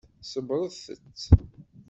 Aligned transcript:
Ṣebbṛet-t. 0.31 0.85